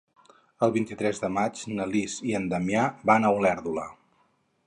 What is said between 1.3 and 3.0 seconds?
maig na Lis i en Damià